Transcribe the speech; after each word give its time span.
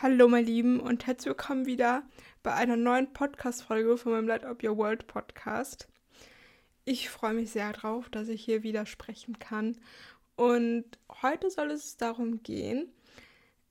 Hallo, 0.00 0.28
meine 0.28 0.46
Lieben, 0.46 0.78
und 0.78 1.08
herzlich 1.08 1.26
willkommen 1.26 1.66
wieder 1.66 2.04
bei 2.44 2.54
einer 2.54 2.76
neuen 2.76 3.12
Podcast-Folge 3.12 3.96
von 3.96 4.12
meinem 4.12 4.28
Light 4.28 4.44
Up 4.44 4.62
Your 4.62 4.76
World 4.76 5.08
Podcast. 5.08 5.88
Ich 6.84 7.10
freue 7.10 7.34
mich 7.34 7.50
sehr 7.50 7.72
drauf, 7.72 8.08
dass 8.08 8.28
ich 8.28 8.44
hier 8.44 8.62
wieder 8.62 8.86
sprechen 8.86 9.40
kann. 9.40 9.76
Und 10.36 10.84
heute 11.20 11.50
soll 11.50 11.72
es 11.72 11.96
darum 11.96 12.44
gehen, 12.44 12.92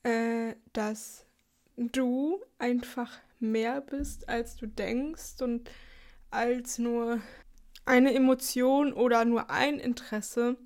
äh, 0.03 0.55
dass 0.73 1.25
du 1.77 2.43
einfach 2.59 3.19
mehr 3.39 3.79
bist, 3.79 4.27
als 4.27 4.57
du 4.57 4.67
denkst 4.67 5.41
und 5.41 5.71
als 6.29 6.77
nur 6.77 7.21
eine 7.85 8.13
Emotion 8.13 8.91
oder 8.91 9.23
nur 9.23 9.49
ein 9.49 9.79
Interesse. 9.79 10.57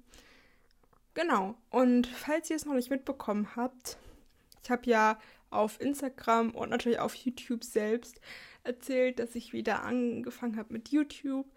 Genau. 1.14 1.54
Und 1.70 2.08
falls 2.08 2.50
ihr 2.50 2.56
es 2.56 2.66
noch 2.66 2.74
nicht 2.74 2.90
mitbekommen 2.90 3.56
habt, 3.56 4.00
ich 4.64 4.72
habe 4.72 4.90
ja 4.90 5.20
auf 5.52 5.80
Instagram 5.80 6.52
und 6.52 6.70
natürlich 6.70 7.00
auf 7.00 7.14
YouTube 7.14 7.64
selbst 7.64 8.20
erzählt, 8.64 9.20
dass 9.20 9.36
ich 9.36 9.54
wieder 9.54 9.84
angefangen 9.84 10.58
habe 10.58 10.74
mit 10.74 10.90
YouTube 10.90 11.48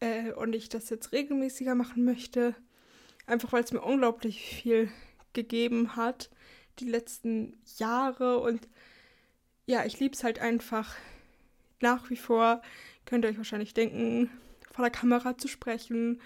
äh, 0.00 0.32
und 0.32 0.54
ich 0.54 0.68
das 0.68 0.90
jetzt 0.90 1.12
regelmäßiger 1.12 1.74
machen 1.74 2.04
möchte. 2.04 2.54
Einfach 3.26 3.52
weil 3.52 3.64
es 3.64 3.72
mir 3.72 3.82
unglaublich 3.82 4.40
viel 4.42 4.90
gegeben 5.32 5.96
hat 5.96 6.30
die 6.78 6.88
letzten 6.88 7.56
Jahre. 7.78 8.38
Und 8.38 8.68
ja, 9.66 9.84
ich 9.84 9.98
liebe 10.00 10.14
es 10.14 10.24
halt 10.24 10.38
einfach 10.38 10.94
nach 11.80 12.10
wie 12.10 12.16
vor, 12.16 12.62
könnt 13.04 13.24
ihr 13.24 13.30
euch 13.30 13.36
wahrscheinlich 13.36 13.74
denken, 13.74 14.30
vor 14.70 14.84
der 14.84 14.90
Kamera 14.90 15.38
zu 15.38 15.48
sprechen, 15.48 16.20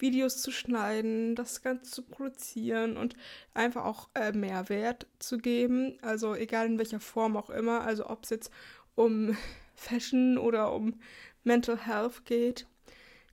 Videos 0.00 0.40
zu 0.40 0.50
schneiden, 0.50 1.34
das 1.34 1.62
Ganze 1.62 1.90
zu 1.90 2.02
produzieren 2.02 2.96
und 2.96 3.16
einfach 3.54 3.84
auch 3.84 4.08
äh, 4.14 4.32
Mehrwert 4.32 5.06
zu 5.18 5.38
geben. 5.38 5.98
Also 6.02 6.34
egal 6.34 6.66
in 6.66 6.78
welcher 6.78 7.00
Form 7.00 7.36
auch 7.36 7.50
immer, 7.50 7.82
also 7.82 8.08
ob 8.08 8.24
es 8.24 8.30
jetzt 8.30 8.50
um 8.94 9.36
Fashion 9.74 10.38
oder 10.38 10.72
um 10.72 11.00
Mental 11.44 11.78
Health 11.78 12.24
geht. 12.24 12.66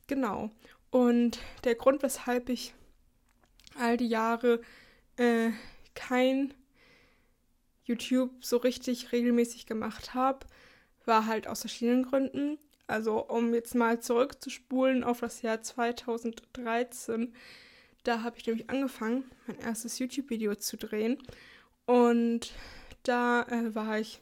Genau. 0.08 0.52
Und 0.90 1.40
der 1.64 1.76
Grund, 1.76 2.04
weshalb 2.04 2.50
ich 2.50 2.74
all 3.78 3.98
die 3.98 4.08
Jahre 4.08 4.62
äh, 5.18 5.52
kein 5.94 6.54
YouTube 7.84 8.44
so 8.44 8.58
richtig 8.58 9.12
regelmäßig 9.12 9.66
gemacht 9.66 10.14
habe, 10.14 10.46
war 11.06 11.26
halt 11.26 11.48
aus 11.48 11.62
verschiedenen 11.62 12.04
Gründen. 12.04 12.58
Also 12.88 13.28
um 13.28 13.54
jetzt 13.54 13.76
mal 13.76 14.00
zurückzuspulen 14.00 15.04
auf 15.04 15.20
das 15.20 15.42
Jahr 15.42 15.62
2013, 15.62 17.34
da 18.04 18.24
habe 18.24 18.38
ich 18.38 18.48
nämlich 18.48 18.70
angefangen, 18.70 19.26
mein 19.46 19.60
erstes 19.60 20.00
YouTube-Video 20.00 20.56
zu 20.56 20.78
drehen. 20.78 21.22
Und 21.86 22.54
da 23.04 23.44
äh, 23.44 23.76
war 23.76 24.00
ich 24.00 24.22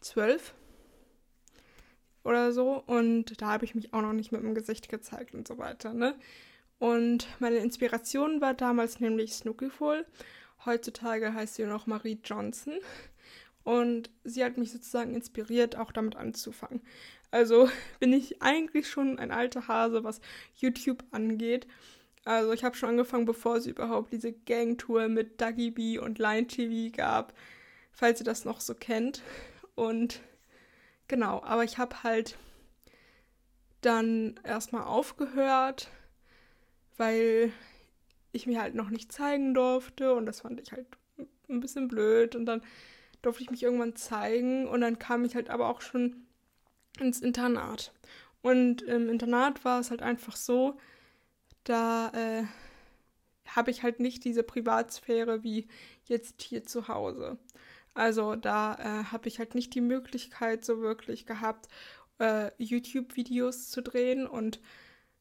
zwölf 0.00 0.54
oder 2.24 2.52
so 2.52 2.82
und 2.86 3.40
da 3.40 3.46
habe 3.48 3.64
ich 3.64 3.74
mich 3.74 3.92
auch 3.92 4.02
noch 4.02 4.12
nicht 4.12 4.32
mit 4.32 4.42
dem 4.42 4.54
Gesicht 4.54 4.88
gezeigt 4.88 5.34
und 5.34 5.46
so 5.46 5.58
weiter, 5.58 5.92
ne? 5.92 6.16
Und 6.78 7.28
meine 7.38 7.56
Inspiration 7.58 8.40
war 8.40 8.52
damals 8.52 9.00
nämlich 9.00 9.34
Snookyful. 9.34 10.04
Heutzutage 10.64 11.32
heißt 11.32 11.54
sie 11.54 11.64
noch 11.64 11.86
Marie 11.86 12.18
Johnson. 12.22 12.74
Und 13.62 14.10
sie 14.24 14.44
hat 14.44 14.58
mich 14.58 14.72
sozusagen 14.72 15.14
inspiriert, 15.14 15.76
auch 15.76 15.92
damit 15.92 16.16
anzufangen. 16.16 16.82
Also 17.34 17.68
bin 17.98 18.12
ich 18.12 18.40
eigentlich 18.42 18.88
schon 18.88 19.18
ein 19.18 19.32
alter 19.32 19.66
Hase, 19.66 20.04
was 20.04 20.20
YouTube 20.54 21.02
angeht. 21.10 21.66
Also 22.24 22.52
ich 22.52 22.62
habe 22.62 22.76
schon 22.76 22.90
angefangen, 22.90 23.26
bevor 23.26 23.56
es 23.56 23.66
überhaupt 23.66 24.12
diese 24.12 24.32
Gangtour 24.32 25.08
mit 25.08 25.40
Dougie 25.40 25.72
B 25.72 25.98
und 25.98 26.20
Line 26.20 26.46
TV 26.46 26.96
gab, 26.96 27.34
falls 27.90 28.20
ihr 28.20 28.24
das 28.24 28.44
noch 28.44 28.60
so 28.60 28.74
kennt. 28.74 29.22
Und 29.74 30.22
genau, 31.08 31.42
aber 31.42 31.64
ich 31.64 31.76
habe 31.76 32.04
halt 32.04 32.38
dann 33.80 34.38
erstmal 34.44 34.84
aufgehört, 34.84 35.90
weil 36.96 37.52
ich 38.30 38.46
mir 38.46 38.62
halt 38.62 38.76
noch 38.76 38.90
nicht 38.90 39.10
zeigen 39.10 39.54
durfte 39.54 40.14
und 40.14 40.26
das 40.26 40.42
fand 40.42 40.60
ich 40.60 40.70
halt 40.70 40.86
ein 41.48 41.58
bisschen 41.58 41.88
blöd 41.88 42.36
und 42.36 42.46
dann 42.46 42.62
durfte 43.22 43.42
ich 43.42 43.50
mich 43.50 43.64
irgendwann 43.64 43.96
zeigen 43.96 44.68
und 44.68 44.80
dann 44.82 45.00
kam 45.00 45.24
ich 45.24 45.34
halt 45.34 45.50
aber 45.50 45.68
auch 45.68 45.80
schon 45.80 46.23
ins 47.00 47.20
Internat. 47.20 47.92
Und 48.42 48.82
im 48.82 49.08
Internat 49.08 49.64
war 49.64 49.80
es 49.80 49.90
halt 49.90 50.02
einfach 50.02 50.36
so, 50.36 50.78
da 51.64 52.10
äh, 52.10 52.44
habe 53.46 53.70
ich 53.70 53.82
halt 53.82 54.00
nicht 54.00 54.24
diese 54.24 54.42
Privatsphäre 54.42 55.42
wie 55.42 55.68
jetzt 56.04 56.42
hier 56.42 56.64
zu 56.64 56.88
Hause. 56.88 57.38
Also 57.94 58.34
da 58.36 58.74
äh, 58.74 59.04
habe 59.04 59.28
ich 59.28 59.38
halt 59.38 59.54
nicht 59.54 59.74
die 59.74 59.80
Möglichkeit 59.80 60.64
so 60.64 60.80
wirklich 60.80 61.26
gehabt, 61.26 61.68
äh, 62.18 62.50
YouTube-Videos 62.58 63.70
zu 63.70 63.82
drehen. 63.82 64.26
Und 64.26 64.60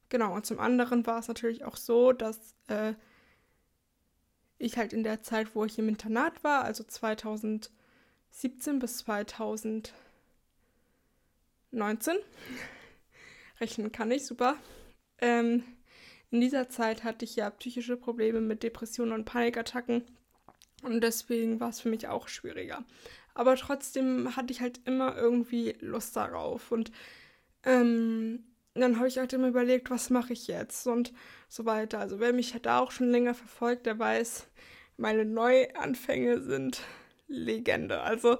genau, 0.10 0.34
und 0.34 0.46
zum 0.46 0.60
anderen 0.60 1.06
war 1.06 1.20
es 1.20 1.28
natürlich 1.28 1.64
auch 1.64 1.78
so, 1.78 2.12
dass 2.12 2.56
äh, 2.68 2.94
ich 4.58 4.78
halt 4.78 4.94
in 4.94 5.04
der 5.04 5.22
Zeit, 5.22 5.56
wo 5.56 5.66
ich 5.66 5.78
im 5.78 5.90
Internat 5.90 6.44
war, 6.44 6.64
also 6.64 6.84
2017 6.84 7.70
bis 8.80 8.98
2000 9.00 9.94
19. 11.74 12.18
Rechnen 13.60 13.92
kann 13.92 14.12
ich, 14.12 14.26
super. 14.26 14.58
Ähm, 15.20 15.64
in 16.32 16.42
dieser 16.42 16.70
Zeit 16.70 17.04
hatte 17.04 17.26
ich 17.26 17.36
ja 17.36 17.50
psychische 17.50 17.98
Probleme 17.98 18.42
mit 18.42 18.64
Depressionen 18.64 19.14
und 19.14 19.26
Panikattacken. 19.26 20.04
Und 20.84 21.02
deswegen 21.02 21.60
war 21.60 21.70
es 21.70 21.82
für 21.82 21.90
mich 21.90 22.08
auch 22.08 22.28
schwieriger. 22.28 22.84
Aber 23.36 23.56
trotzdem 23.56 24.36
hatte 24.36 24.52
ich 24.52 24.62
halt 24.62 24.82
immer 24.86 25.16
irgendwie 25.16 25.76
Lust 25.80 26.16
darauf. 26.16 26.72
Und 26.72 26.92
ähm, 27.64 28.44
dann 28.74 28.98
habe 28.98 29.08
ich 29.08 29.18
halt 29.18 29.34
immer 29.34 29.48
überlegt, 29.48 29.90
was 29.90 30.10
mache 30.10 30.34
ich 30.34 30.48
jetzt 30.48 30.88
und 30.88 31.14
so 31.48 31.66
weiter. 31.66 32.00
Also 32.00 32.20
wer 32.20 32.34
mich 32.34 32.56
da 32.62 32.80
auch 32.80 32.92
schon 32.92 33.10
länger 33.10 33.34
verfolgt, 33.34 33.86
der 33.86 33.98
weiß, 33.98 34.48
meine 34.98 35.26
Neuanfänge 35.26 36.42
sind 36.42 36.82
Legende. 37.28 38.02
Also 38.02 38.38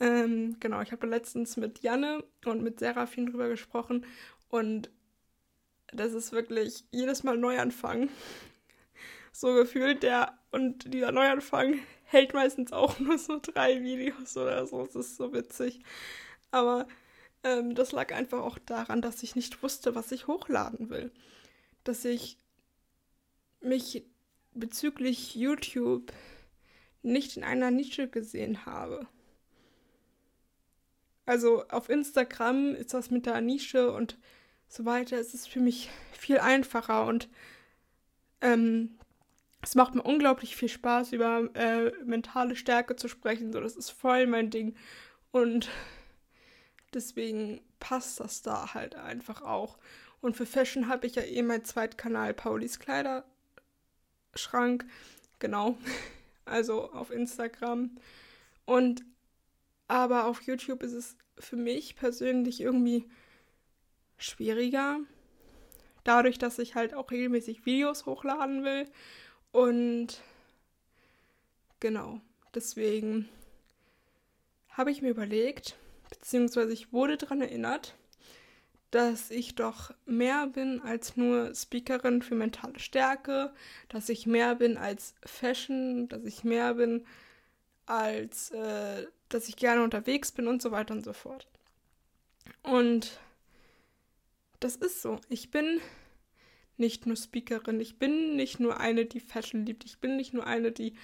ähm, 0.00 0.56
genau, 0.60 0.80
ich 0.80 0.92
habe 0.92 1.06
letztens 1.06 1.56
mit 1.56 1.80
Janne 1.80 2.24
und 2.44 2.62
mit 2.62 2.78
Serafin 2.78 3.26
drüber 3.26 3.48
gesprochen 3.48 4.06
und 4.48 4.90
das 5.92 6.12
ist 6.12 6.32
wirklich 6.32 6.84
jedes 6.90 7.22
Mal 7.22 7.36
Neuanfang. 7.36 8.08
So 9.32 9.54
gefühlt 9.54 10.02
der 10.02 10.36
und 10.50 10.92
dieser 10.92 11.12
Neuanfang 11.12 11.78
hält 12.04 12.34
meistens 12.34 12.72
auch 12.72 12.98
nur 12.98 13.18
so 13.18 13.38
drei 13.40 13.82
Videos 13.82 14.36
oder 14.36 14.66
so. 14.66 14.82
Es 14.82 14.94
ist 14.94 15.16
so 15.16 15.32
witzig. 15.32 15.80
Aber 16.50 16.86
ähm, 17.44 17.74
das 17.74 17.92
lag 17.92 18.12
einfach 18.12 18.40
auch 18.40 18.58
daran, 18.58 19.02
dass 19.02 19.22
ich 19.22 19.36
nicht 19.36 19.62
wusste, 19.62 19.94
was 19.94 20.12
ich 20.12 20.26
hochladen 20.26 20.90
will. 20.90 21.12
Dass 21.84 22.04
ich 22.04 22.38
mich 23.60 24.04
bezüglich 24.54 25.34
YouTube 25.34 26.12
nicht 27.02 27.36
in 27.36 27.44
einer 27.44 27.70
Nische 27.70 28.08
gesehen 28.08 28.66
habe. 28.66 29.06
Also 31.28 31.68
auf 31.68 31.90
Instagram 31.90 32.74
ist 32.74 32.94
das 32.94 33.10
mit 33.10 33.26
der 33.26 33.42
Nische 33.42 33.92
und 33.92 34.16
so 34.66 34.86
weiter. 34.86 35.18
Es 35.18 35.34
ist 35.34 35.46
für 35.46 35.60
mich 35.60 35.90
viel 36.12 36.38
einfacher 36.38 37.04
und 37.04 37.28
ähm, 38.40 38.98
es 39.60 39.74
macht 39.74 39.94
mir 39.94 40.04
unglaublich 40.04 40.56
viel 40.56 40.70
Spaß, 40.70 41.12
über 41.12 41.54
äh, 41.54 41.92
mentale 42.02 42.56
Stärke 42.56 42.96
zu 42.96 43.08
sprechen. 43.08 43.52
So, 43.52 43.60
das 43.60 43.76
ist 43.76 43.90
voll 43.90 44.26
mein 44.26 44.48
Ding. 44.48 44.74
Und 45.30 45.68
deswegen 46.94 47.60
passt 47.78 48.20
das 48.20 48.40
da 48.40 48.72
halt 48.72 48.94
einfach 48.94 49.42
auch. 49.42 49.76
Und 50.22 50.34
für 50.34 50.46
Fashion 50.46 50.88
habe 50.88 51.06
ich 51.06 51.16
ja 51.16 51.24
eh 51.24 51.42
meinen 51.42 51.66
Zweitkanal 51.66 52.32
Paulis 52.32 52.78
Kleiderschrank. 52.78 53.26
Genau. 55.40 55.76
Also 56.46 56.90
auf 56.92 57.10
Instagram. 57.10 57.98
Und 58.64 59.04
aber 59.88 60.26
auf 60.26 60.42
YouTube 60.42 60.82
ist 60.82 60.92
es 60.92 61.16
für 61.38 61.56
mich 61.56 61.96
persönlich 61.96 62.60
irgendwie 62.60 63.08
schwieriger. 64.18 65.00
Dadurch, 66.04 66.38
dass 66.38 66.58
ich 66.58 66.74
halt 66.74 66.94
auch 66.94 67.10
regelmäßig 67.10 67.66
Videos 67.66 68.06
hochladen 68.06 68.64
will. 68.64 68.84
Und 69.50 70.22
genau, 71.80 72.20
deswegen 72.54 73.28
habe 74.70 74.90
ich 74.90 75.02
mir 75.02 75.10
überlegt, 75.10 75.76
beziehungsweise 76.10 76.72
ich 76.72 76.92
wurde 76.92 77.16
daran 77.16 77.40
erinnert, 77.40 77.96
dass 78.90 79.30
ich 79.30 79.54
doch 79.54 79.92
mehr 80.06 80.46
bin 80.46 80.80
als 80.80 81.16
nur 81.16 81.54
Speakerin 81.54 82.22
für 82.22 82.34
mentale 82.34 82.78
Stärke, 82.78 83.52
dass 83.88 84.08
ich 84.08 84.26
mehr 84.26 84.54
bin 84.54 84.76
als 84.78 85.14
Fashion, 85.24 86.08
dass 86.08 86.24
ich 86.24 86.44
mehr 86.44 86.74
bin 86.74 87.04
als 87.84 88.50
äh, 88.52 89.06
dass 89.28 89.48
ich 89.48 89.56
gerne 89.56 89.82
unterwegs 89.82 90.32
bin 90.32 90.48
und 90.48 90.62
so 90.62 90.70
weiter 90.70 90.94
und 90.94 91.04
so 91.04 91.12
fort. 91.12 91.46
Und 92.62 93.18
das 94.60 94.76
ist 94.76 95.02
so. 95.02 95.20
Ich 95.28 95.50
bin 95.50 95.80
nicht 96.76 97.06
nur 97.06 97.16
Speakerin, 97.16 97.80
ich 97.80 97.98
bin 97.98 98.36
nicht 98.36 98.60
nur 98.60 98.78
eine, 98.78 99.04
die 99.04 99.20
Fashion 99.20 99.66
liebt, 99.66 99.84
ich 99.84 99.98
bin 99.98 100.16
nicht 100.16 100.32
nur 100.32 100.46
eine, 100.46 100.72
die 100.72 100.94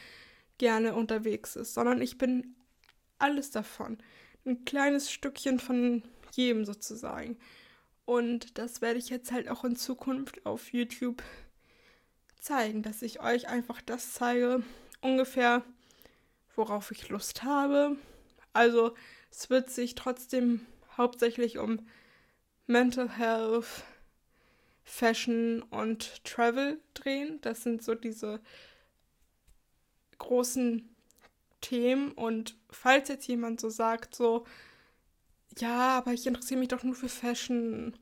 gerne 0.58 0.94
unterwegs 0.94 1.56
ist, 1.56 1.74
sondern 1.74 2.00
ich 2.00 2.16
bin 2.16 2.54
alles 3.18 3.50
davon. 3.50 3.98
Ein 4.44 4.64
kleines 4.64 5.10
Stückchen 5.10 5.58
von 5.58 6.02
jedem 6.32 6.64
sozusagen. 6.64 7.38
Und 8.04 8.58
das 8.58 8.80
werde 8.82 8.98
ich 8.98 9.08
jetzt 9.08 9.32
halt 9.32 9.48
auch 9.48 9.64
in 9.64 9.76
Zukunft 9.76 10.44
auf 10.46 10.72
YouTube 10.72 11.22
zeigen, 12.38 12.82
dass 12.82 13.02
ich 13.02 13.20
euch 13.20 13.48
einfach 13.48 13.80
das 13.80 14.12
zeige, 14.12 14.62
ungefähr, 15.00 15.64
worauf 16.54 16.90
ich 16.90 17.08
Lust 17.08 17.42
habe. 17.42 17.96
Also 18.54 18.94
es 19.30 19.50
wird 19.50 19.68
sich 19.68 19.94
trotzdem 19.94 20.64
hauptsächlich 20.96 21.58
um 21.58 21.86
Mental 22.66 23.10
Health, 23.10 23.84
Fashion 24.84 25.62
und 25.62 26.24
Travel 26.24 26.80
drehen. 26.94 27.40
Das 27.42 27.62
sind 27.62 27.82
so 27.82 27.94
diese 27.94 28.40
großen 30.18 30.88
Themen. 31.60 32.12
Und 32.12 32.56
falls 32.70 33.08
jetzt 33.08 33.26
jemand 33.26 33.60
so 33.60 33.68
sagt, 33.68 34.14
so, 34.14 34.46
ja, 35.58 35.98
aber 35.98 36.12
ich 36.12 36.26
interessiere 36.26 36.60
mich 36.60 36.68
doch 36.68 36.82
nur 36.82 36.94
für 36.94 37.08
Fashion. 37.08 37.96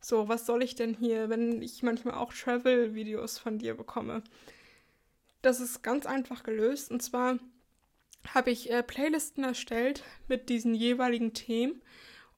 So, 0.00 0.28
was 0.28 0.46
soll 0.46 0.62
ich 0.62 0.74
denn 0.74 0.94
hier, 0.94 1.28
wenn 1.28 1.60
ich 1.60 1.82
manchmal 1.82 2.14
auch 2.14 2.32
Travel-Videos 2.32 3.38
von 3.38 3.58
dir 3.58 3.76
bekomme? 3.76 4.22
Das 5.42 5.60
ist 5.60 5.82
ganz 5.82 6.06
einfach 6.06 6.44
gelöst. 6.44 6.90
Und 6.90 7.02
zwar 7.02 7.38
habe 8.34 8.50
ich 8.50 8.70
äh, 8.70 8.82
Playlisten 8.82 9.44
erstellt 9.44 10.02
mit 10.28 10.48
diesen 10.48 10.74
jeweiligen 10.74 11.34
Themen. 11.34 11.82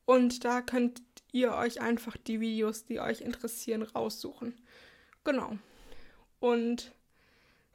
Und 0.05 0.45
da 0.45 0.63
könnt 0.63 1.03
ihr 1.33 1.55
euch 1.55 1.81
einfach 1.81 2.17
die 2.17 2.41
Videos, 2.41 2.85
die 2.85 3.01
euch 3.01 3.21
interessieren, 3.21 3.83
raussuchen. 3.83 4.55
Genau. 5.25 5.59
Und 6.41 6.93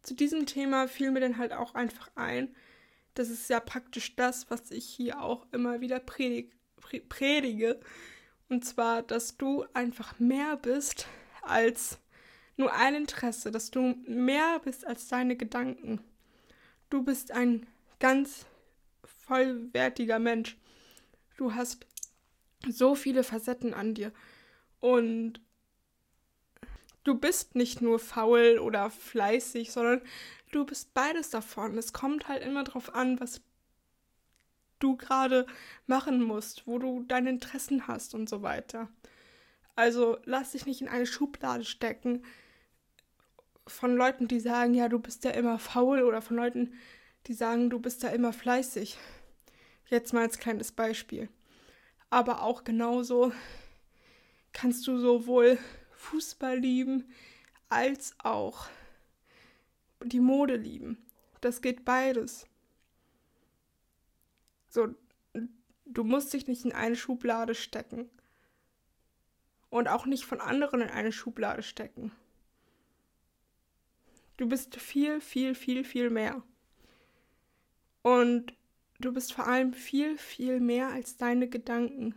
zu 0.02 0.13
diesem 0.13 0.46
Thema 0.46 0.88
fiel 0.88 1.12
mir 1.12 1.22
dann 1.22 1.38
halt 1.38 1.54
auch 1.54 1.75
einfach 1.75 2.10
ein, 2.16 2.56
das 3.13 3.30
ist 3.30 3.50
ja 3.50 3.60
praktisch 3.60 4.16
das, 4.16 4.50
was 4.52 4.72
ich 4.72 4.86
hier 4.86 5.22
auch 5.22 5.46
immer 5.52 5.80
wieder 5.80 6.00
predig, 6.00 6.52
predige. 7.10 7.80
Und 8.50 8.66
zwar, 8.66 9.02
dass 9.02 9.38
du 9.38 9.66
einfach 9.74 10.19
mehr 10.19 10.57
bist 10.57 11.07
als 11.42 11.98
nur 12.57 12.74
ein 12.74 12.96
Interesse, 12.96 13.52
dass 13.52 13.72
du 13.72 13.96
mehr 14.06 14.60
bist 14.60 14.86
als 14.86 15.07
deine 15.07 15.36
Gedanken. 15.36 16.02
Du 16.90 17.04
bist 17.04 17.31
ein 17.31 17.66
ganz 18.06 18.46
vollwertiger 19.25 20.19
Mensch. 20.19 20.57
Du 21.38 21.56
hast 21.56 21.88
so 22.69 22.94
viele 22.94 23.24
Facetten 23.24 23.74
an 23.74 23.96
dir. 23.96 24.12
Und 24.80 25.42
du 27.04 27.16
bist 27.16 27.56
nicht 27.56 27.81
nur 27.81 27.98
faul 27.98 28.60
oder 28.60 28.92
fleißig, 28.92 29.72
sondern 29.72 30.04
du 30.52 30.68
bist 30.68 30.94
beides 30.94 31.31
davon. 31.31 31.80
Es 31.80 31.94
kommt 31.94 32.28
halt 32.28 32.44
immer 32.44 32.63
darauf 32.63 32.94
an, 32.94 33.19
was 33.19 33.42
du 34.78 34.98
gerade 34.98 35.48
machen 35.88 36.22
musst, 36.22 36.68
wo 36.68 36.78
du 36.78 37.02
deine 37.07 37.31
Interessen 37.31 37.88
hast 37.88 38.13
und 38.13 38.30
so 38.30 38.44
weiter. 38.44 38.88
Also 39.75 40.19
lass 40.25 40.52
dich 40.52 40.68
nicht 40.68 40.81
in 40.81 40.90
eine 40.90 41.07
Schublade 41.07 41.66
stecken 41.66 42.24
von 43.66 43.96
Leuten, 43.96 44.28
die 44.28 44.40
sagen, 44.40 44.75
ja, 44.75 44.90
du 44.90 45.00
bist 45.00 45.24
ja 45.24 45.31
immer 45.31 45.57
faul 45.57 46.04
oder 46.04 46.22
von 46.22 46.36
Leuten, 46.36 46.75
die 47.27 47.33
sagen, 47.33 47.69
du 47.69 47.80
bist 47.80 48.04
ja 48.04 48.10
immer 48.10 48.33
fleißig. 48.33 48.98
Jetzt 49.88 50.13
mal 50.13 50.22
als 50.22 50.39
kleines 50.39 50.72
Beispiel. 50.72 51.30
Aber 52.10 52.44
auch 52.44 52.63
genauso 52.63 53.31
kannst 54.54 54.88
du 54.88 54.98
sowohl 54.98 55.57
Fußball 55.92 56.57
lieben 56.57 57.12
als 57.69 58.16
auch 58.19 58.68
die 60.04 60.19
Mode 60.19 60.56
lieben. 60.56 60.98
Das 61.42 61.62
geht 61.62 61.83
beides. 61.83 62.48
So, 64.69 64.94
du 65.86 66.04
musst 66.04 66.33
dich 66.33 66.48
nicht 66.48 66.66
in 66.66 66.74
eine 66.74 66.95
Schublade 66.95 67.56
stecken. 67.56 68.10
Und 69.69 69.88
auch 69.88 70.06
nicht 70.06 70.25
von 70.25 70.39
anderen 70.39 70.81
in 70.81 70.89
eine 70.89 71.12
Schublade 71.12 71.63
stecken. 71.63 72.12
Du 74.38 74.48
bist 74.48 74.75
viel, 74.75 75.21
viel, 75.21 75.56
viel, 75.56 75.83
viel 75.83 76.10
mehr. 76.10 76.44
Und 78.06 78.54
du 79.00 79.12
bist 79.12 79.34
vor 79.34 79.48
allem 79.48 79.74
viel, 79.74 80.16
viel 80.19 80.60
mehr 80.60 80.90
als 80.90 81.18
deine 81.18 81.50
Gedanken. 81.50 82.13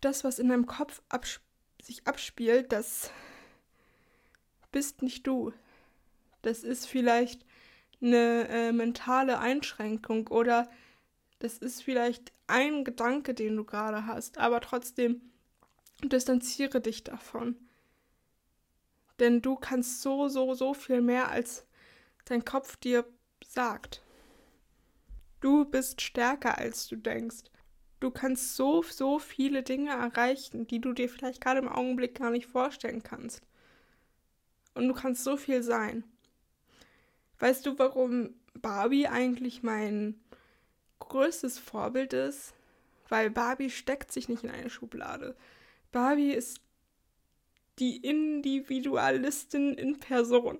Das, 0.00 0.24
was 0.24 0.38
in 0.38 0.48
deinem 0.48 0.64
Kopf 0.64 1.02
abs 1.10 1.40
sich 1.82 2.06
abspielt, 2.06 2.72
das 2.72 3.10
bist 4.70 5.02
nicht 5.02 5.26
du. 5.26 5.52
Das 6.40 6.64
ist 6.64 6.86
vielleicht 6.86 7.44
eine 8.00 8.48
äh, 8.48 8.72
mentale 8.72 9.38
Einschränkung 9.40 10.28
oder 10.28 10.70
das 11.40 11.58
ist 11.58 11.82
vielleicht 11.82 12.32
ein 12.46 12.84
Gedanke, 12.84 13.34
den 13.34 13.56
du 13.56 13.64
gerade 13.64 14.06
hast, 14.06 14.38
aber 14.38 14.62
trotzdem 14.62 15.20
distanziere 16.02 16.80
dich 16.80 17.04
davon. 17.04 17.56
Denn 19.18 19.42
du 19.42 19.54
kannst 19.54 20.00
so, 20.00 20.28
so, 20.28 20.54
so 20.54 20.72
viel 20.72 21.02
mehr, 21.02 21.28
als 21.28 21.66
dein 22.24 22.46
Kopf 22.46 22.76
dir 22.76 23.04
sagt. 23.52 24.02
Du 25.40 25.64
bist 25.64 26.00
stärker, 26.00 26.58
als 26.58 26.86
du 26.88 26.96
denkst. 26.96 27.44
Du 28.00 28.10
kannst 28.10 28.56
so, 28.56 28.82
so 28.82 29.18
viele 29.18 29.62
Dinge 29.62 29.90
erreichen, 29.90 30.66
die 30.66 30.80
du 30.80 30.92
dir 30.92 31.08
vielleicht 31.08 31.40
gerade 31.40 31.60
im 31.60 31.68
Augenblick 31.68 32.16
gar 32.16 32.30
nicht 32.30 32.46
vorstellen 32.46 33.02
kannst. 33.02 33.42
Und 34.74 34.88
du 34.88 34.94
kannst 34.94 35.24
so 35.24 35.36
viel 35.36 35.62
sein. 35.62 36.04
Weißt 37.38 37.66
du, 37.66 37.78
warum 37.78 38.34
Barbie 38.54 39.08
eigentlich 39.08 39.62
mein 39.62 40.20
größtes 41.00 41.58
Vorbild 41.58 42.12
ist? 42.12 42.54
Weil 43.08 43.30
Barbie 43.30 43.70
steckt 43.70 44.12
sich 44.12 44.28
nicht 44.28 44.44
in 44.44 44.50
eine 44.50 44.70
Schublade. 44.70 45.36
Barbie 45.90 46.32
ist 46.32 46.60
die 47.78 47.96
Individualistin 47.96 49.74
in 49.74 49.98
Person. 49.98 50.58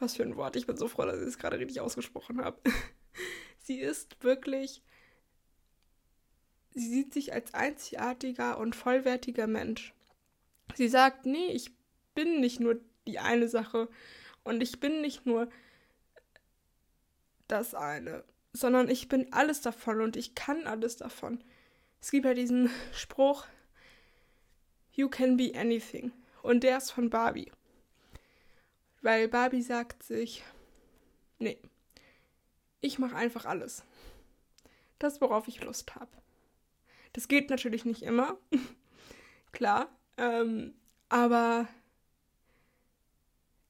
Was 0.00 0.16
für 0.16 0.22
ein 0.22 0.36
Wort. 0.36 0.56
Ich 0.56 0.66
bin 0.66 0.76
so 0.76 0.88
froh, 0.88 1.04
dass 1.04 1.20
ich 1.20 1.28
es 1.28 1.38
gerade 1.38 1.58
richtig 1.58 1.80
ausgesprochen 1.80 2.42
habe. 2.42 2.58
sie 3.58 3.78
ist 3.78 4.22
wirklich. 4.24 4.82
Sie 6.72 6.88
sieht 6.88 7.12
sich 7.12 7.32
als 7.32 7.52
einzigartiger 7.54 8.58
und 8.58 8.74
vollwertiger 8.74 9.46
Mensch. 9.46 9.92
Sie 10.74 10.88
sagt, 10.88 11.26
nee, 11.26 11.48
ich 11.52 11.72
bin 12.14 12.40
nicht 12.40 12.60
nur 12.60 12.80
die 13.06 13.18
eine 13.18 13.48
Sache 13.48 13.88
und 14.44 14.62
ich 14.62 14.80
bin 14.80 15.00
nicht 15.00 15.26
nur 15.26 15.50
das 17.48 17.74
eine, 17.74 18.24
sondern 18.52 18.88
ich 18.88 19.08
bin 19.08 19.32
alles 19.32 19.60
davon 19.60 20.00
und 20.00 20.16
ich 20.16 20.34
kann 20.34 20.66
alles 20.66 20.96
davon. 20.96 21.42
Es 22.00 22.10
gibt 22.10 22.24
ja 22.24 22.34
diesen 22.34 22.70
Spruch, 22.92 23.46
You 24.92 25.08
can 25.08 25.36
be 25.36 25.52
anything. 25.54 26.12
Und 26.42 26.64
der 26.64 26.78
ist 26.78 26.90
von 26.90 27.10
Barbie. 27.10 27.50
Weil 29.02 29.28
Barbie 29.28 29.62
sagt 29.62 30.02
sich, 30.02 30.44
nee, 31.38 31.58
ich 32.80 32.98
mache 32.98 33.16
einfach 33.16 33.46
alles. 33.46 33.84
Das, 34.98 35.20
worauf 35.20 35.48
ich 35.48 35.62
Lust 35.62 35.94
habe. 35.94 36.10
Das 37.12 37.28
geht 37.28 37.50
natürlich 37.50 37.84
nicht 37.84 38.02
immer, 38.02 38.38
klar, 39.52 39.88
ähm, 40.16 40.74
aber 41.08 41.66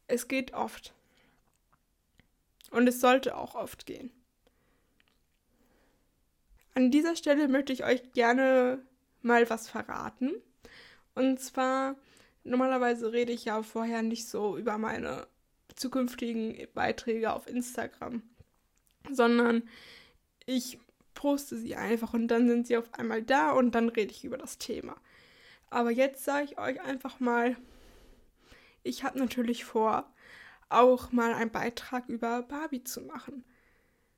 es 0.09 0.29
geht 0.29 0.53
oft. 0.53 0.93
Und 2.71 2.87
es 2.89 3.01
sollte 3.01 3.37
auch 3.37 3.55
oft 3.55 3.87
gehen. 3.87 4.13
An 6.75 6.91
dieser 6.91 7.17
Stelle 7.17 7.49
möchte 7.49 7.73
ich 7.73 7.85
euch 7.85 8.13
gerne 8.13 8.85
mal 9.23 9.49
was 9.51 9.69
verraten. 9.69 10.33
Und 11.15 11.41
zwar, 11.41 11.97
normalerweise 12.45 13.13
rede 13.13 13.33
ich 13.33 13.45
ja 13.45 13.63
vorher 13.63 14.03
nicht 14.03 14.29
so 14.29 14.57
über 14.57 14.79
meine 14.79 15.27
zukünftigen 15.75 16.67
Beiträge 16.75 17.33
auf 17.33 17.47
Instagram, 17.47 18.23
sondern 19.11 19.69
ich 20.47 20.79
poste 21.15 21.57
sie 21.57 21.77
einfach 21.77 22.15
und 22.15 22.29
dann 22.29 22.49
sind 22.49 22.67
sie 22.67 22.77
auf 22.77 22.93
einmal 22.95 23.23
da 23.23 23.53
und 23.53 23.75
dann 23.75 23.89
rede 23.89 24.13
ich 24.13 24.25
über 24.25 24.39
das 24.39 24.59
Thema. 24.59 24.97
Aber 25.69 25.91
jetzt 25.91 26.25
sage 26.25 26.47
ich 26.47 26.59
euch 26.59 26.81
einfach 26.81 27.21
mal, 27.21 27.57
ich 28.83 29.05
habe 29.05 29.19
natürlich 29.19 29.65
vor, 29.65 30.13
auch 30.69 31.13
mal 31.13 31.35
einen 31.35 31.51
Beitrag 31.51 32.09
über 32.09 32.43
Barbie 32.43 32.85
zu 32.85 33.03
machen. 33.03 33.45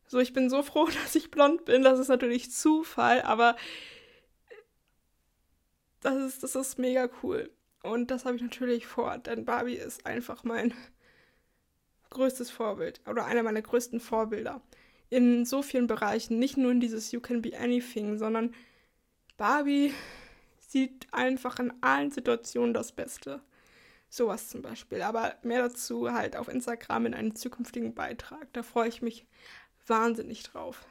So, 0.06 0.18
ich 0.18 0.32
bin 0.32 0.50
so 0.50 0.62
froh, 0.62 0.86
dass 1.02 1.14
ich 1.14 1.30
blond 1.30 1.64
bin. 1.64 1.82
Das 1.82 1.98
ist 1.98 2.08
natürlich 2.08 2.50
Zufall, 2.52 3.22
aber 3.22 3.56
das 6.00 6.16
ist, 6.16 6.42
das 6.42 6.54
ist 6.54 6.78
mega 6.78 7.08
cool. 7.22 7.50
Und 7.82 8.10
das 8.10 8.24
habe 8.24 8.36
ich 8.36 8.42
natürlich 8.42 8.86
vor, 8.86 9.18
denn 9.18 9.44
Barbie 9.44 9.74
ist 9.74 10.06
einfach 10.06 10.44
mein 10.44 10.72
größtes 12.10 12.50
Vorbild 12.50 13.00
oder 13.08 13.24
einer 13.24 13.42
meiner 13.42 13.62
größten 13.62 13.98
Vorbilder. 14.00 14.60
In 15.10 15.44
so 15.44 15.62
vielen 15.62 15.86
Bereichen, 15.86 16.38
nicht 16.38 16.56
nur 16.56 16.70
in 16.70 16.80
dieses 16.80 17.10
You 17.12 17.20
Can 17.20 17.42
Be 17.42 17.58
Anything, 17.58 18.18
sondern 18.18 18.54
Barbie 19.36 19.92
sieht 20.60 21.06
einfach 21.12 21.58
in 21.58 21.72
allen 21.82 22.10
Situationen 22.10 22.72
das 22.72 22.92
Beste. 22.92 23.42
Sowas 24.08 24.48
zum 24.48 24.62
Beispiel. 24.62 25.02
Aber 25.02 25.34
mehr 25.42 25.62
dazu 25.62 26.12
halt 26.12 26.36
auf 26.36 26.48
Instagram 26.48 27.06
in 27.06 27.14
einem 27.14 27.34
zukünftigen 27.34 27.94
Beitrag. 27.94 28.52
Da 28.52 28.62
freue 28.62 28.88
ich 28.88 29.02
mich 29.02 29.26
wahnsinnig 29.86 30.42
drauf. 30.44 30.84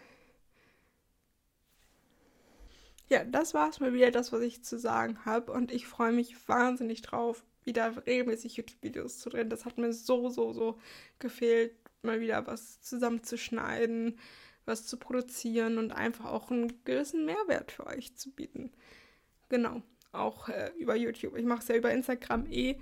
Ja, 3.11 3.25
das 3.25 3.53
war 3.53 3.69
es 3.69 3.81
mal 3.81 3.93
wieder, 3.93 4.09
das, 4.09 4.31
was 4.31 4.41
ich 4.41 4.63
zu 4.63 4.79
sagen 4.79 5.25
habe. 5.25 5.51
Und 5.51 5.73
ich 5.73 5.85
freue 5.85 6.13
mich 6.13 6.47
wahnsinnig 6.47 7.01
drauf, 7.01 7.43
wieder 7.65 8.05
regelmäßig 8.07 8.55
YouTube-Videos 8.55 9.19
zu 9.19 9.29
drehen. 9.29 9.49
Das 9.49 9.65
hat 9.65 9.77
mir 9.77 9.91
so, 9.91 10.29
so, 10.29 10.53
so 10.53 10.79
gefehlt, 11.19 11.75
mal 12.03 12.21
wieder 12.21 12.47
was 12.47 12.79
zusammenzuschneiden, 12.81 14.17
was 14.63 14.87
zu 14.87 14.95
produzieren 14.95 15.77
und 15.77 15.91
einfach 15.91 16.23
auch 16.23 16.51
einen 16.51 16.85
gewissen 16.85 17.25
Mehrwert 17.25 17.73
für 17.73 17.85
euch 17.85 18.15
zu 18.15 18.31
bieten. 18.31 18.71
Genau, 19.49 19.81
auch 20.13 20.47
äh, 20.47 20.71
über 20.77 20.95
YouTube. 20.95 21.35
Ich 21.35 21.45
mache 21.45 21.59
es 21.59 21.67
ja 21.67 21.75
über 21.75 21.91
Instagram 21.91 22.45
eh 22.49 22.79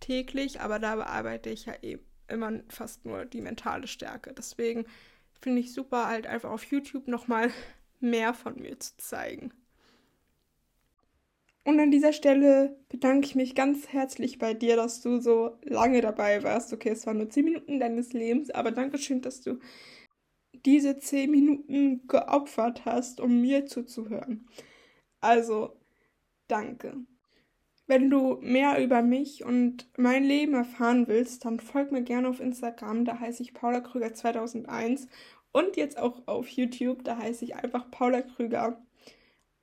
täglich, 0.00 0.62
aber 0.62 0.78
da 0.78 0.96
bearbeite 0.96 1.50
ich 1.50 1.66
ja 1.66 1.74
eh 1.82 1.98
immer 2.28 2.60
fast 2.70 3.04
nur 3.04 3.26
die 3.26 3.42
mentale 3.42 3.88
Stärke. 3.88 4.32
Deswegen 4.32 4.86
finde 5.42 5.60
ich 5.60 5.74
super, 5.74 6.06
halt 6.06 6.26
einfach 6.26 6.50
auf 6.50 6.64
YouTube 6.64 7.08
nochmal 7.08 7.50
mehr 8.00 8.32
von 8.32 8.58
mir 8.58 8.80
zu 8.80 8.96
zeigen. 8.96 9.52
Und 11.66 11.80
an 11.80 11.90
dieser 11.90 12.12
Stelle 12.12 12.78
bedanke 12.88 13.26
ich 13.26 13.34
mich 13.34 13.56
ganz 13.56 13.88
herzlich 13.88 14.38
bei 14.38 14.54
dir, 14.54 14.76
dass 14.76 15.00
du 15.00 15.18
so 15.18 15.58
lange 15.64 16.00
dabei 16.00 16.44
warst. 16.44 16.72
Okay, 16.72 16.90
es 16.90 17.04
waren 17.08 17.18
nur 17.18 17.28
10 17.28 17.44
Minuten 17.44 17.80
deines 17.80 18.12
Lebens, 18.12 18.50
aber 18.50 18.70
Dankeschön, 18.70 19.20
dass 19.20 19.40
du 19.40 19.58
diese 20.64 20.96
10 20.96 21.28
Minuten 21.28 22.06
geopfert 22.06 22.84
hast, 22.84 23.20
um 23.20 23.40
mir 23.40 23.66
zuzuhören. 23.66 24.46
Also, 25.20 25.76
danke. 26.46 26.98
Wenn 27.88 28.10
du 28.10 28.38
mehr 28.42 28.80
über 28.80 29.02
mich 29.02 29.44
und 29.44 29.90
mein 29.98 30.22
Leben 30.22 30.54
erfahren 30.54 31.08
willst, 31.08 31.44
dann 31.44 31.58
folg 31.58 31.90
mir 31.90 32.02
gerne 32.02 32.28
auf 32.28 32.38
Instagram, 32.38 33.04
da 33.04 33.18
heiße 33.18 33.42
ich 33.42 33.54
Paula 33.54 33.80
Krüger 33.80 34.14
2001 34.14 35.08
und 35.50 35.76
jetzt 35.76 35.98
auch 35.98 36.28
auf 36.28 36.46
YouTube, 36.48 37.02
da 37.02 37.18
heiße 37.18 37.44
ich 37.44 37.56
einfach 37.56 37.90
Paula 37.90 38.22
Krüger. 38.22 38.80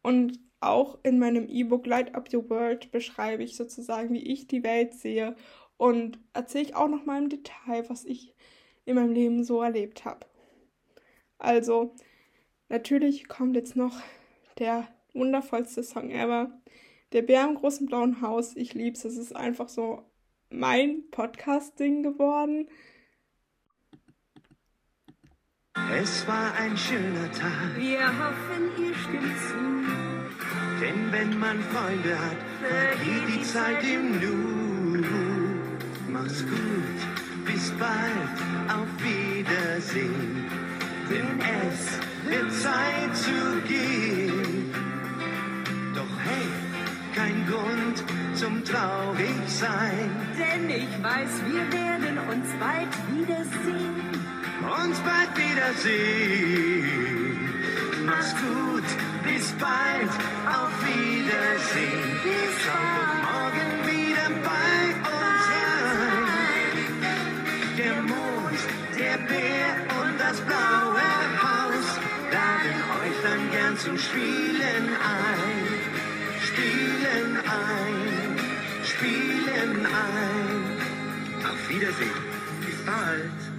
Und 0.01 0.43
auch 0.65 0.99
in 1.03 1.19
meinem 1.19 1.47
E-Book 1.47 1.85
Light 1.85 2.15
Up 2.15 2.33
Your 2.33 2.49
World 2.49 2.91
beschreibe 2.91 3.43
ich 3.43 3.55
sozusagen, 3.55 4.13
wie 4.13 4.31
ich 4.31 4.47
die 4.47 4.63
Welt 4.63 4.93
sehe 4.93 5.35
und 5.77 6.19
erzähle 6.33 6.65
ich 6.65 6.75
auch 6.75 6.87
noch 6.87 7.05
mal 7.05 7.21
im 7.21 7.29
Detail, 7.29 7.89
was 7.89 8.05
ich 8.05 8.33
in 8.85 8.95
meinem 8.95 9.13
Leben 9.13 9.43
so 9.43 9.61
erlebt 9.61 10.05
habe. 10.05 10.25
Also, 11.37 11.95
natürlich 12.69 13.27
kommt 13.27 13.55
jetzt 13.55 13.75
noch 13.75 13.99
der 14.59 14.87
wundervollste 15.13 15.83
Song 15.83 16.09
ever. 16.09 16.51
Der 17.11 17.21
Bär 17.21 17.43
im 17.45 17.55
großen 17.55 17.85
blauen 17.85 18.21
Haus. 18.21 18.55
Ich 18.55 18.73
lieb's. 18.73 19.05
Es 19.05 19.17
ist 19.17 19.35
einfach 19.35 19.69
so 19.69 20.03
mein 20.49 21.09
Podcast-Ding 21.11 22.03
geworden. 22.03 22.67
Es 25.91 26.27
war 26.27 26.53
ein 26.55 26.77
schöner 26.77 27.31
Tag. 27.31 27.75
Wir 27.77 28.07
hoffen, 28.07 28.83
ihr 28.83 28.95
stimmt 28.95 29.37
zu. 29.39 30.12
Denn 30.83 31.01
wenn 31.13 31.39
man 31.39 31.63
Freunde 31.71 32.19
hat, 32.19 32.39
vergeht 32.59 33.27
die 33.33 33.43
Zeit 33.43 33.81
im 33.85 34.19
Nu. 34.19 35.01
Mach's 36.09 36.43
gut, 36.43 36.99
bis 37.45 37.71
bald, 37.79 38.37
auf 38.67 38.89
Wiedersehen. 39.01 40.45
Denn 41.09 41.39
es 41.39 41.99
wird 42.29 42.51
Zeit 42.51 43.15
zu 43.15 43.61
gehen. 43.65 44.73
Doch 45.95 46.15
hey, 46.25 46.47
kein 47.15 47.47
Grund 47.47 48.03
zum 48.35 48.61
traurig 48.65 49.39
sein. 49.47 50.11
Denn 50.37 50.69
ich 50.69 51.01
weiß, 51.01 51.31
wir 51.47 51.71
werden 51.79 52.17
uns 52.29 52.47
bald 52.59 52.93
wiedersehen. 53.09 53.95
Uns 54.83 54.99
bald 54.99 55.31
wiedersehen. 55.37 56.93
Mach's 58.05 58.35
gut, 58.35 58.83
bis 59.23 59.51
bald, 59.53 60.11
auf 60.57 60.73
Wiedersehen. 60.85 62.11
Schau 62.63 63.05
morgen 63.29 63.69
wieder 63.87 64.27
bei 64.49 64.75
uns 65.11 65.45
rein. 65.53 66.25
Der 67.77 67.95
Mond, 68.01 68.59
der 68.97 69.17
Bär 69.29 69.69
und 70.01 70.19
das 70.19 70.39
blaue 70.41 71.09
Haus 71.43 71.87
laden 72.31 72.79
euch 73.01 73.17
dann 73.23 73.51
gern 73.51 73.77
zum 73.77 73.97
Spielen 73.97 74.85
ein. 75.17 75.57
Spielen 76.47 77.37
ein, 77.37 78.37
spielen 78.83 79.85
ein. 79.85 81.45
Auf 81.49 81.69
Wiedersehen, 81.69 82.21
bis 82.65 82.85
bald. 82.85 83.52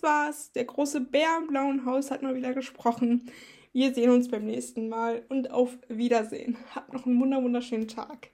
Das 0.00 0.02
war's. 0.02 0.52
Der 0.52 0.64
große 0.64 1.00
Bär 1.00 1.38
im 1.38 1.48
blauen 1.48 1.84
Haus 1.84 2.10
hat 2.10 2.22
mal 2.22 2.34
wieder 2.34 2.54
gesprochen. 2.54 3.30
Wir 3.72 3.94
sehen 3.94 4.10
uns 4.10 4.28
beim 4.28 4.44
nächsten 4.44 4.88
Mal 4.88 5.22
und 5.28 5.50
auf 5.50 5.78
Wiedersehen. 5.88 6.56
Habt 6.74 6.92
noch 6.92 7.06
einen 7.06 7.20
wunderschönen 7.20 7.88
Tag. 7.88 8.30